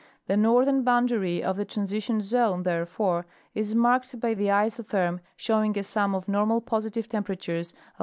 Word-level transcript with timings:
The 0.25 0.35
northern 0.35 0.81
boundary 0.81 1.43
of 1.43 1.57
the 1.57 1.63
Upper 1.63 1.79
Austral 1.93 2.21
zone, 2.21 2.63
therefore, 2.63 3.27
is 3.53 3.75
marked 3.75 4.19
by 4.19 4.33
the 4.33 4.47
isotherm 4.49 5.19
showing 5.35 5.77
a 5.77 5.83
sum 5.83 6.15
of 6.15 6.27
normal 6.27 6.59
positive 6.59 7.07
temperatures 7.07 7.73
of 7.73 7.99
6,400° 7.99 7.99
C. 7.99 7.99